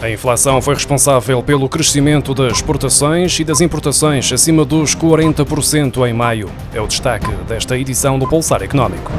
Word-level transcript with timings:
A 0.00 0.08
inflação 0.08 0.62
foi 0.62 0.74
responsável 0.74 1.42
pelo 1.42 1.68
crescimento 1.68 2.32
das 2.32 2.58
exportações 2.58 3.40
e 3.40 3.44
das 3.44 3.60
importações 3.60 4.32
acima 4.32 4.64
dos 4.64 4.94
40% 4.94 6.08
em 6.08 6.12
maio. 6.12 6.48
É 6.72 6.80
o 6.80 6.86
destaque 6.86 7.30
desta 7.48 7.76
edição 7.76 8.16
do 8.16 8.28
Pulsar 8.28 8.62
Económico. 8.62 9.10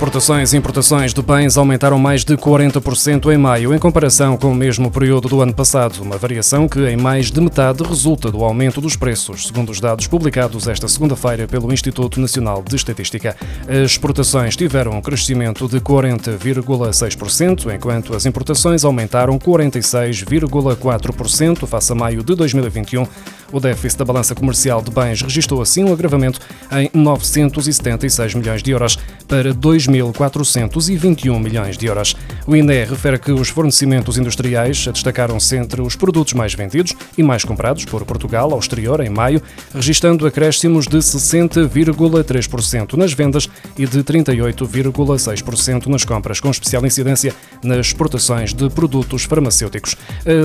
Exportações 0.00 0.54
e 0.54 0.56
importações 0.56 1.12
de 1.12 1.20
bens 1.20 1.58
aumentaram 1.58 1.98
mais 1.98 2.24
de 2.24 2.34
40% 2.34 3.30
em 3.30 3.36
maio, 3.36 3.74
em 3.74 3.78
comparação 3.78 4.34
com 4.34 4.50
o 4.50 4.54
mesmo 4.54 4.90
período 4.90 5.28
do 5.28 5.42
ano 5.42 5.52
passado, 5.52 6.00
uma 6.00 6.16
variação 6.16 6.66
que 6.66 6.80
em 6.88 6.96
mais 6.96 7.30
de 7.30 7.38
metade 7.38 7.82
resulta 7.82 8.30
do 8.30 8.42
aumento 8.42 8.80
dos 8.80 8.96
preços, 8.96 9.48
segundo 9.48 9.68
os 9.68 9.78
dados 9.78 10.06
publicados 10.06 10.66
esta 10.66 10.88
segunda-feira 10.88 11.46
pelo 11.46 11.70
Instituto 11.70 12.18
Nacional 12.18 12.64
de 12.66 12.76
Estatística. 12.76 13.36
As 13.68 13.90
exportações 13.90 14.56
tiveram 14.56 14.92
um 14.92 15.02
crescimento 15.02 15.68
de 15.68 15.78
40,6%, 15.80 17.74
enquanto 17.74 18.16
as 18.16 18.24
importações 18.24 18.86
aumentaram 18.86 19.38
46,4% 19.38 21.66
face 21.66 21.92
a 21.92 21.94
maio 21.94 22.24
de 22.24 22.34
2021. 22.34 23.06
O 23.52 23.60
déficit 23.60 23.98
da 23.98 24.04
balança 24.04 24.34
comercial 24.34 24.82
de 24.82 24.90
bens 24.90 25.22
registrou 25.22 25.60
assim 25.60 25.84
um 25.84 25.92
agravamento 25.92 26.40
em 26.72 26.90
976 26.94 28.34
milhões 28.34 28.62
de 28.62 28.70
euros 28.70 28.98
para 29.26 29.52
2021. 29.52 30.10
2.421 30.12 31.40
milhões 31.40 31.78
de 31.78 31.86
euros. 31.86 32.16
O 32.46 32.54
INE 32.56 32.84
refere 32.84 33.18
que 33.18 33.32
os 33.32 33.48
fornecimentos 33.48 34.18
industriais 34.18 34.86
destacaram-se 34.86 35.56
entre 35.56 35.80
os 35.80 35.96
produtos 35.96 36.34
mais 36.34 36.54
vendidos 36.54 36.94
e 37.16 37.22
mais 37.22 37.44
comprados 37.44 37.84
por 37.84 38.04
Portugal 38.04 38.52
ao 38.52 38.58
exterior 38.58 39.00
em 39.00 39.08
maio, 39.08 39.40
registrando 39.74 40.26
acréscimos 40.26 40.86
de 40.86 40.98
60,3% 40.98 42.94
nas 42.94 43.12
vendas 43.12 43.48
e 43.78 43.86
de 43.86 44.02
38,6% 44.02 45.86
nas 45.86 46.04
compras, 46.04 46.40
com 46.40 46.50
especial 46.50 46.84
incidência 46.84 47.34
nas 47.62 47.86
exportações 47.86 48.52
de 48.52 48.68
produtos 48.70 49.24
farmacêuticos. 49.24 49.96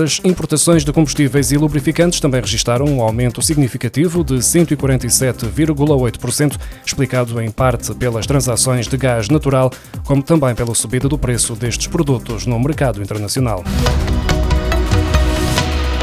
As 0.04 0.20
importações 0.24 0.84
de 0.84 0.92
combustíveis 0.92 1.50
e 1.52 1.56
lubrificantes 1.56 2.20
também 2.20 2.40
registaram 2.40 2.95
um 2.96 3.02
aumento 3.02 3.42
significativo 3.42 4.24
de 4.24 4.36
147,8%, 4.36 6.58
explicado 6.84 7.40
em 7.40 7.50
parte 7.50 7.94
pelas 7.94 8.26
transações 8.26 8.88
de 8.88 8.96
gás 8.96 9.28
natural, 9.28 9.70
como 10.04 10.22
também 10.22 10.54
pela 10.54 10.74
subida 10.74 11.08
do 11.08 11.18
preço 11.18 11.54
destes 11.54 11.86
produtos 11.86 12.46
no 12.46 12.58
mercado 12.58 13.02
internacional 13.02 13.62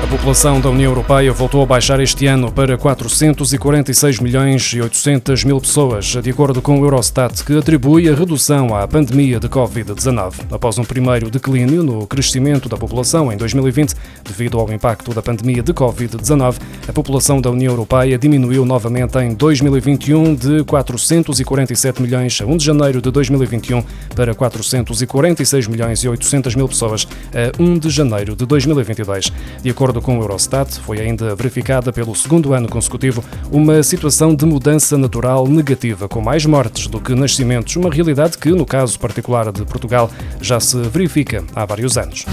população 0.07 0.59
da 0.59 0.69
União 0.69 0.91
Europeia 0.91 1.31
voltou 1.31 1.63
a 1.63 1.65
baixar 1.65 1.97
este 2.01 2.27
ano 2.27 2.51
para 2.51 2.77
446 2.77 4.19
milhões 4.19 4.73
e 4.73 4.81
800 4.81 5.45
mil 5.45 5.61
pessoas, 5.61 6.05
de 6.05 6.29
acordo 6.29 6.61
com 6.61 6.77
o 6.77 6.83
Eurostat, 6.83 7.41
que 7.45 7.57
atribui 7.57 8.09
a 8.09 8.13
redução 8.13 8.75
à 8.75 8.85
pandemia 8.85 9.39
de 9.39 9.47
Covid-19. 9.47 10.33
Após 10.51 10.77
um 10.77 10.83
primeiro 10.83 11.31
declínio 11.31 11.83
no 11.83 12.05
crescimento 12.05 12.67
da 12.67 12.75
população 12.75 13.31
em 13.31 13.37
2020, 13.37 13.93
devido 14.25 14.59
ao 14.59 14.69
impacto 14.73 15.13
da 15.13 15.21
pandemia 15.21 15.63
de 15.63 15.73
Covid-19, 15.73 16.57
a 16.85 16.91
população 16.91 17.39
da 17.39 17.49
União 17.49 17.71
Europeia 17.71 18.17
diminuiu 18.17 18.65
novamente 18.65 19.17
em 19.19 19.33
2021 19.33 20.35
de 20.35 20.63
447 20.65 22.01
milhões 22.01 22.41
a 22.41 22.45
1 22.45 22.57
de 22.57 22.65
janeiro 22.65 23.01
de 23.01 23.09
2021 23.09 23.81
para 24.13 24.35
446 24.35 25.67
milhões 25.67 26.03
e 26.03 26.09
800 26.09 26.55
mil 26.55 26.67
pessoas 26.67 27.07
a 27.33 27.61
1 27.61 27.79
de 27.79 27.89
janeiro 27.89 28.35
de 28.35 28.45
2022. 28.45 29.31
De 29.61 29.69
acordo 29.69 29.92
com 30.01 30.17
o 30.17 30.21
Eurostat, 30.21 30.79
foi 30.81 30.99
ainda 30.99 31.35
verificada 31.35 31.91
pelo 31.91 32.15
segundo 32.15 32.53
ano 32.53 32.67
consecutivo 32.67 33.23
uma 33.51 33.81
situação 33.83 34.35
de 34.35 34.45
mudança 34.45 34.97
natural 34.97 35.47
negativa, 35.47 36.07
com 36.07 36.21
mais 36.21 36.45
mortes 36.45 36.87
do 36.87 36.99
que 36.99 37.15
nascimentos, 37.15 37.75
uma 37.75 37.91
realidade 37.91 38.37
que, 38.37 38.49
no 38.49 38.65
caso 38.65 38.99
particular 38.99 39.51
de 39.51 39.63
Portugal, 39.65 40.09
já 40.41 40.59
se 40.59 40.77
verifica 40.89 41.43
há 41.55 41.65
vários 41.65 41.97
anos. 41.97 42.25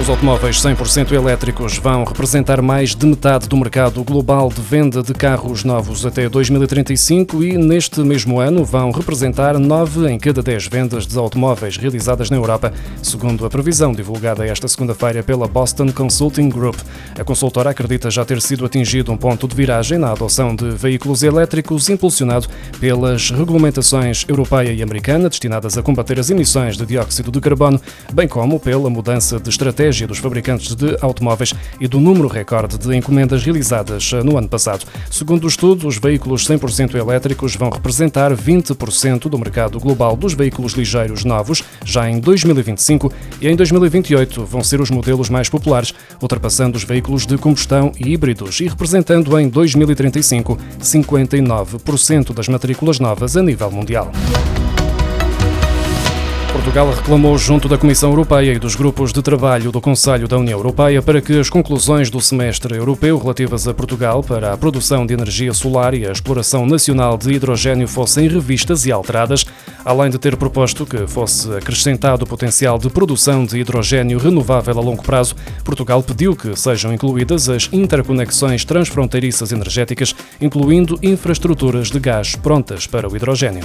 Os 0.00 0.10
automóveis 0.10 0.60
100% 0.60 1.12
elétricos 1.12 1.78
vão 1.78 2.04
representar 2.04 2.60
mais 2.60 2.96
de 2.96 3.06
metade 3.06 3.48
do 3.48 3.56
mercado 3.56 4.02
global 4.02 4.50
de 4.50 4.60
venda 4.60 5.02
de 5.02 5.14
carros 5.14 5.62
novos 5.62 6.04
até 6.04 6.28
2035 6.28 7.42
e, 7.44 7.56
neste 7.56 8.00
mesmo 8.00 8.40
ano, 8.40 8.64
vão 8.64 8.90
representar 8.90 9.56
9 9.58 10.10
em 10.10 10.18
cada 10.18 10.42
10 10.42 10.66
vendas 10.66 11.06
de 11.06 11.16
automóveis 11.16 11.76
realizadas 11.76 12.28
na 12.28 12.36
Europa, 12.36 12.72
segundo 13.02 13.46
a 13.46 13.50
previsão 13.50 13.92
divulgada 13.92 14.44
esta 14.44 14.66
segunda-feira 14.66 15.22
pela 15.22 15.46
Boston 15.46 15.90
Consulting 15.92 16.48
Group. 16.48 16.76
A 17.18 17.24
consultora 17.24 17.70
acredita 17.70 18.10
já 18.10 18.24
ter 18.24 18.42
sido 18.42 18.66
atingido 18.66 19.12
um 19.12 19.16
ponto 19.16 19.46
de 19.46 19.54
viragem 19.54 19.96
na 19.96 20.10
adoção 20.10 20.54
de 20.56 20.70
veículos 20.70 21.22
elétricos, 21.22 21.88
impulsionado 21.88 22.48
pelas 22.80 23.30
regulamentações 23.30 24.26
europeia 24.28 24.72
e 24.72 24.82
americana 24.82 25.28
destinadas 25.28 25.78
a 25.78 25.82
combater 25.82 26.18
as 26.18 26.30
emissões 26.30 26.76
de 26.76 26.84
dióxido 26.84 27.30
de 27.30 27.40
carbono, 27.40 27.80
bem 28.12 28.26
como 28.26 28.58
pela 28.58 28.90
mudança 28.90 29.38
de 29.38 29.48
estratégia 29.48 29.83
estratégia 29.84 30.06
dos 30.06 30.18
fabricantes 30.18 30.74
de 30.74 30.96
automóveis 31.00 31.52
e 31.78 31.86
do 31.86 32.00
número 32.00 32.26
recorde 32.26 32.78
de 32.78 32.96
encomendas 32.96 33.44
realizadas 33.44 34.12
no 34.24 34.38
ano 34.38 34.48
passado. 34.48 34.86
Segundo 35.10 35.44
o 35.44 35.48
estudo, 35.48 35.86
os 35.86 35.98
veículos 35.98 36.48
100% 36.48 36.94
elétricos 36.94 37.54
vão 37.54 37.68
representar 37.68 38.32
20% 38.32 39.28
do 39.28 39.38
mercado 39.38 39.78
global 39.78 40.16
dos 40.16 40.32
veículos 40.32 40.72
ligeiros 40.72 41.24
novos 41.24 41.62
já 41.84 42.08
em 42.08 42.18
2025 42.18 43.12
e 43.40 43.48
em 43.48 43.54
2028 43.54 44.44
vão 44.46 44.64
ser 44.64 44.80
os 44.80 44.90
modelos 44.90 45.28
mais 45.28 45.50
populares, 45.50 45.92
ultrapassando 46.22 46.78
os 46.78 46.84
veículos 46.84 47.26
de 47.26 47.36
combustão 47.36 47.92
e 47.98 48.12
híbridos 48.12 48.60
e 48.60 48.68
representando 48.68 49.38
em 49.38 49.48
2035 49.48 50.58
59% 50.80 52.32
das 52.32 52.48
matrículas 52.48 52.98
novas 52.98 53.36
a 53.36 53.42
nível 53.42 53.70
mundial. 53.70 54.10
Portugal 56.64 56.90
reclamou 56.90 57.36
junto 57.36 57.68
da 57.68 57.76
Comissão 57.76 58.08
Europeia 58.08 58.54
e 58.54 58.58
dos 58.58 58.74
grupos 58.74 59.12
de 59.12 59.20
trabalho 59.20 59.70
do 59.70 59.82
Conselho 59.82 60.26
da 60.26 60.38
União 60.38 60.58
Europeia 60.58 61.02
para 61.02 61.20
que 61.20 61.38
as 61.38 61.50
conclusões 61.50 62.08
do 62.08 62.22
semestre 62.22 62.74
europeu 62.74 63.18
relativas 63.18 63.68
a 63.68 63.74
Portugal 63.74 64.22
para 64.22 64.50
a 64.50 64.56
produção 64.56 65.04
de 65.04 65.12
energia 65.12 65.52
solar 65.52 65.92
e 65.92 66.06
a 66.06 66.10
exploração 66.10 66.64
nacional 66.64 67.18
de 67.18 67.34
hidrogênio 67.34 67.86
fossem 67.86 68.28
revistas 68.28 68.86
e 68.86 68.90
alteradas, 68.90 69.44
além 69.84 70.10
de 70.10 70.18
ter 70.18 70.38
proposto 70.38 70.86
que 70.86 71.06
fosse 71.06 71.54
acrescentado 71.54 72.24
o 72.24 72.26
potencial 72.26 72.78
de 72.78 72.88
produção 72.88 73.44
de 73.44 73.58
hidrogênio 73.58 74.18
renovável 74.18 74.78
a 74.78 74.80
longo 74.80 75.02
prazo. 75.02 75.36
Portugal 75.62 76.02
pediu 76.02 76.34
que 76.34 76.58
sejam 76.58 76.94
incluídas 76.94 77.50
as 77.50 77.68
interconexões 77.74 78.64
transfronteiriças 78.64 79.52
energéticas, 79.52 80.16
incluindo 80.40 80.98
infraestruturas 81.02 81.90
de 81.90 82.00
gás 82.00 82.34
prontas 82.34 82.86
para 82.86 83.06
o 83.06 83.14
hidrogênio. 83.14 83.64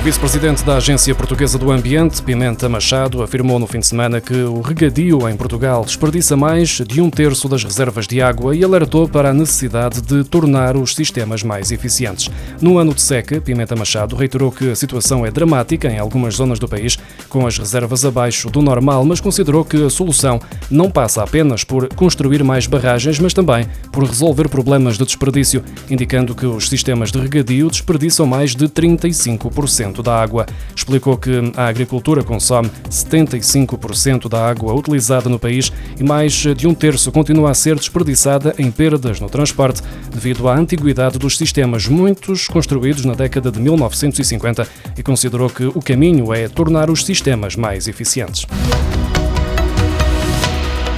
O 0.00 0.02
vice-presidente 0.02 0.64
da 0.64 0.78
Agência 0.78 1.14
Portuguesa 1.14 1.58
do 1.58 1.70
Ambiente, 1.70 2.22
Pimenta 2.22 2.70
Machado, 2.70 3.22
afirmou 3.22 3.58
no 3.58 3.66
fim 3.66 3.80
de 3.80 3.86
semana 3.86 4.18
que 4.18 4.32
o 4.32 4.62
regadio 4.62 5.28
em 5.28 5.36
Portugal 5.36 5.84
desperdiça 5.84 6.34
mais 6.38 6.80
de 6.80 7.02
um 7.02 7.10
terço 7.10 7.46
das 7.50 7.62
reservas 7.62 8.08
de 8.08 8.22
água 8.22 8.56
e 8.56 8.64
alertou 8.64 9.06
para 9.06 9.28
a 9.28 9.34
necessidade 9.34 10.00
de 10.00 10.24
tornar 10.24 10.74
os 10.74 10.94
sistemas 10.94 11.42
mais 11.42 11.70
eficientes. 11.70 12.30
No 12.62 12.78
ano 12.78 12.94
de 12.94 13.02
seca, 13.02 13.42
Pimenta 13.42 13.76
Machado 13.76 14.16
reiterou 14.16 14.50
que 14.50 14.70
a 14.70 14.74
situação 14.74 15.26
é 15.26 15.30
dramática 15.30 15.88
em 15.88 15.98
algumas 15.98 16.36
zonas 16.36 16.58
do 16.58 16.66
país, 16.66 16.98
com 17.28 17.46
as 17.46 17.58
reservas 17.58 18.02
abaixo 18.02 18.48
do 18.48 18.62
normal, 18.62 19.04
mas 19.04 19.20
considerou 19.20 19.66
que 19.66 19.84
a 19.84 19.90
solução 19.90 20.40
não 20.70 20.90
passa 20.90 21.22
apenas 21.22 21.62
por 21.62 21.92
construir 21.94 22.42
mais 22.42 22.66
barragens, 22.66 23.18
mas 23.18 23.34
também 23.34 23.66
por 23.92 24.04
resolver 24.04 24.48
problemas 24.48 24.96
de 24.96 25.04
desperdício, 25.04 25.62
indicando 25.90 26.34
que 26.34 26.46
os 26.46 26.70
sistemas 26.70 27.12
de 27.12 27.20
regadio 27.20 27.68
desperdiçam 27.68 28.24
mais 28.24 28.56
de 28.56 28.66
35% 28.66 29.89
da 30.02 30.20
água. 30.20 30.46
Explicou 30.74 31.16
que 31.16 31.52
a 31.56 31.66
agricultura 31.66 32.22
consome 32.22 32.70
75% 32.90 34.28
da 34.28 34.48
água 34.48 34.72
utilizada 34.72 35.28
no 35.28 35.38
país 35.38 35.72
e 35.98 36.04
mais 36.04 36.32
de 36.32 36.66
um 36.66 36.74
terço 36.74 37.10
continua 37.10 37.50
a 37.50 37.54
ser 37.54 37.76
desperdiçada 37.76 38.54
em 38.58 38.70
perdas 38.70 39.20
no 39.20 39.28
transporte 39.28 39.82
devido 40.10 40.48
à 40.48 40.56
antiguidade 40.56 41.18
dos 41.18 41.36
sistemas, 41.36 41.86
muitos 41.86 42.48
construídos 42.48 43.04
na 43.04 43.14
década 43.14 43.50
de 43.50 43.60
1950, 43.60 44.66
e 44.96 45.02
considerou 45.02 45.50
que 45.50 45.64
o 45.64 45.80
caminho 45.80 46.32
é 46.32 46.48
tornar 46.48 46.90
os 46.90 47.04
sistemas 47.04 47.56
mais 47.56 47.88
eficientes. 47.88 48.46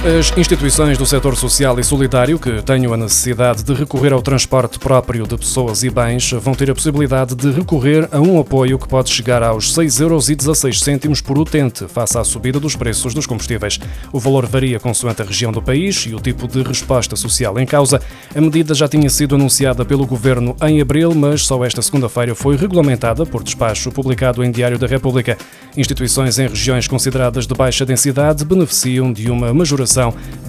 As 0.05 0.37
instituições 0.37 0.97
do 0.97 1.05
setor 1.05 1.33
social 1.37 1.79
e 1.79 1.83
solidário 1.83 2.37
que 2.37 2.61
tenham 2.61 2.93
a 2.93 2.97
necessidade 2.97 3.63
de 3.63 3.73
recorrer 3.73 4.11
ao 4.11 4.21
transporte 4.21 4.77
próprio 4.77 5.25
de 5.25 5.37
pessoas 5.37 5.81
e 5.81 5.89
bens 5.89 6.29
vão 6.29 6.53
ter 6.53 6.69
a 6.69 6.75
possibilidade 6.75 7.33
de 7.35 7.49
recorrer 7.51 8.09
a 8.11 8.19
um 8.19 8.37
apoio 8.37 8.77
que 8.77 8.85
pode 8.85 9.09
chegar 9.09 9.41
aos 9.41 9.73
6,16 9.73 10.01
euros 10.01 11.21
por 11.21 11.37
utente, 11.37 11.87
face 11.87 12.17
à 12.17 12.23
subida 12.25 12.59
dos 12.59 12.75
preços 12.75 13.13
dos 13.13 13.25
combustíveis. 13.25 13.79
O 14.11 14.19
valor 14.19 14.45
varia 14.45 14.77
consoante 14.77 15.21
a 15.21 15.25
região 15.25 15.53
do 15.53 15.61
país 15.61 16.05
e 16.05 16.13
o 16.13 16.19
tipo 16.19 16.49
de 16.49 16.61
resposta 16.63 17.15
social 17.15 17.57
em 17.57 17.65
causa. 17.65 18.01
A 18.35 18.41
medida 18.41 18.73
já 18.73 18.89
tinha 18.89 19.09
sido 19.09 19.35
anunciada 19.35 19.85
pelo 19.85 20.05
Governo 20.05 20.53
em 20.63 20.81
abril, 20.81 21.15
mas 21.15 21.45
só 21.45 21.63
esta 21.63 21.81
segunda-feira 21.81 22.35
foi 22.35 22.57
regulamentada 22.57 23.25
por 23.25 23.41
despacho 23.41 23.89
publicado 23.89 24.43
em 24.43 24.51
Diário 24.51 24.77
da 24.77 24.85
República. 24.85 25.37
Instituições 25.77 26.37
em 26.39 26.47
regiões 26.49 26.89
consideradas 26.89 27.47
de 27.47 27.53
baixa 27.55 27.85
densidade 27.85 28.43
beneficiam 28.43 29.13
de 29.13 29.31
uma 29.31 29.53
majoração 29.53 29.92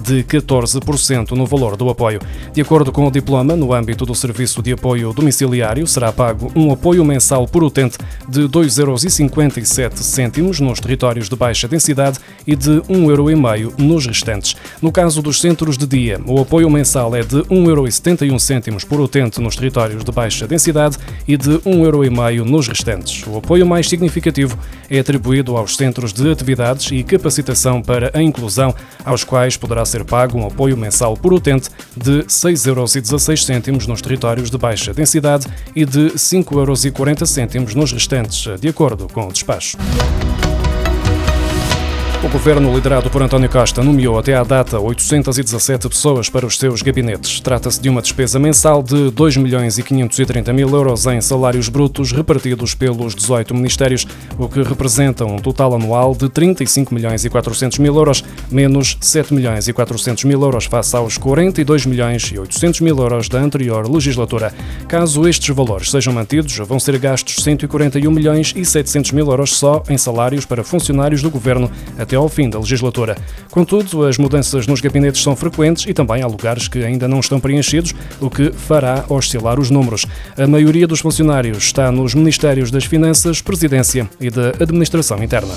de 0.05 0.23
14% 0.23 1.31
no 1.31 1.45
valor 1.47 1.75
do 1.75 1.89
apoio. 1.89 2.19
De 2.53 2.61
acordo 2.61 2.91
com 2.91 3.07
o 3.07 3.11
diploma, 3.11 3.55
no 3.55 3.73
âmbito 3.73 4.05
do 4.05 4.13
Serviço 4.13 4.61
de 4.61 4.71
Apoio 4.71 5.11
Domiciliário, 5.13 5.87
será 5.87 6.11
pago 6.11 6.51
um 6.55 6.71
apoio 6.71 7.03
mensal 7.03 7.47
por 7.47 7.63
utente 7.63 7.97
de 8.29 8.41
2,57 8.41 10.37
euros 10.37 10.59
nos 10.59 10.79
territórios 10.79 11.27
de 11.27 11.35
baixa 11.35 11.67
densidade 11.67 12.19
e 12.45 12.55
de 12.55 12.81
1,5 12.81 13.59
euro 13.59 13.73
nos 13.79 14.05
restantes. 14.05 14.55
No 14.79 14.91
caso 14.91 15.21
dos 15.21 15.41
centros 15.41 15.77
de 15.77 15.87
dia, 15.87 16.21
o 16.27 16.39
apoio 16.39 16.69
mensal 16.69 17.15
é 17.15 17.23
de 17.23 17.37
1,71 17.43 18.27
euro 18.27 18.87
por 18.87 18.99
utente 18.99 19.41
nos 19.41 19.55
territórios 19.55 20.03
de 20.03 20.11
baixa 20.11 20.47
densidade 20.47 20.97
e 21.27 21.35
de 21.35 21.49
1,5 21.49 22.35
euro 22.35 22.45
nos 22.45 22.67
restantes. 22.67 23.25
O 23.25 23.37
apoio 23.37 23.65
mais 23.65 23.89
significativo 23.89 24.57
é 24.89 24.99
atribuído 24.99 25.57
aos 25.57 25.75
centros 25.75 26.13
de 26.13 26.31
atividades 26.31 26.91
e 26.91 27.03
capacitação 27.03 27.81
para 27.81 28.11
a 28.13 28.21
inclusão, 28.21 28.73
aos 29.03 29.23
quais 29.23 29.34
quais 29.35 29.57
poderá 29.57 29.83
ser 29.83 30.05
pago 30.05 30.37
um 30.37 30.47
apoio 30.47 30.77
mensal 30.77 31.17
por 31.17 31.33
utente 31.33 31.69
de 31.93 32.23
6,16 32.23 33.67
euros 33.67 33.85
nos 33.85 34.01
territórios 34.01 34.49
de 34.49 34.57
baixa 34.57 34.93
densidade 34.93 35.45
e 35.75 35.83
de 35.83 36.11
5,40 36.11 37.55
euros 37.55 37.75
nos 37.75 37.91
restantes, 37.91 38.47
de 38.61 38.69
acordo 38.69 39.09
com 39.11 39.27
o 39.27 39.33
despacho. 39.33 39.75
O 42.25 42.27
governo, 42.27 42.73
liderado 42.73 43.07
por 43.11 43.21
António 43.21 43.47
Costa, 43.47 43.83
nomeou 43.83 44.17
até 44.17 44.33
à 44.33 44.43
data 44.43 44.79
817 44.79 45.87
pessoas 45.87 46.27
para 46.27 46.43
os 46.43 46.57
seus 46.57 46.81
gabinetes. 46.81 47.39
Trata-se 47.39 47.79
de 47.79 47.87
uma 47.87 48.01
despesa 48.01 48.39
mensal 48.39 48.81
de 48.81 49.11
2 49.11 49.37
milhões 49.37 49.77
e 49.77 49.83
530 49.83 50.51
mil 50.51 50.67
euros 50.69 51.05
em 51.05 51.21
salários 51.21 51.69
brutos 51.69 52.11
repartidos 52.11 52.73
pelos 52.73 53.13
18 53.13 53.53
ministérios, 53.53 54.07
o 54.39 54.49
que 54.49 54.63
representa 54.63 55.23
um 55.23 55.37
total 55.37 55.75
anual 55.75 56.15
de 56.15 56.27
35 56.27 56.95
milhões 56.95 57.23
e 57.23 57.29
400 57.29 57.77
mil 57.77 57.95
euros, 57.95 58.23
menos 58.49 58.97
7 58.99 59.31
milhões 59.31 59.67
e 59.67 59.73
400 59.73 60.23
mil 60.23 60.41
euros 60.41 60.65
face 60.65 60.95
aos 60.95 61.19
42 61.19 61.85
milhões 61.85 62.31
e 62.33 62.39
800 62.39 62.81
mil 62.81 62.97
euros 62.97 63.29
da 63.29 63.37
anterior 63.37 63.87
legislatura. 63.87 64.51
Caso 64.87 65.27
estes 65.27 65.55
valores 65.55 65.91
sejam 65.91 66.11
mantidos, 66.11 66.57
vão 66.57 66.79
ser 66.79 66.97
gastos 66.97 67.43
141 67.43 68.09
milhões 68.09 68.51
e 68.55 68.65
700 68.65 69.11
mil 69.11 69.27
euros 69.27 69.55
só 69.55 69.83
em 69.87 69.97
salários 69.97 70.43
para 70.43 70.63
funcionários 70.63 71.21
do 71.21 71.29
governo 71.29 71.69
até 71.99 72.14
até 72.15 72.17
ao 72.17 72.29
fim 72.29 72.49
da 72.49 72.57
legislatura. 72.57 73.17
Contudo, 73.51 74.05
as 74.05 74.17
mudanças 74.17 74.65
nos 74.65 74.79
gabinetes 74.79 75.21
são 75.21 75.35
frequentes 75.35 75.85
e 75.85 75.93
também 75.93 76.23
há 76.23 76.27
lugares 76.27 76.67
que 76.67 76.83
ainda 76.83 77.07
não 77.07 77.19
estão 77.19 77.39
preenchidos, 77.39 77.93
o 78.21 78.29
que 78.29 78.51
fará 78.51 79.03
oscilar 79.09 79.59
os 79.59 79.69
números. 79.69 80.05
A 80.37 80.47
maioria 80.47 80.87
dos 80.87 81.01
funcionários 81.01 81.57
está 81.57 81.91
nos 81.91 82.13
Ministérios 82.13 82.71
das 82.71 82.85
Finanças, 82.85 83.41
Presidência 83.41 84.09
e 84.19 84.29
da 84.29 84.49
Administração 84.61 85.21
Interna. 85.21 85.53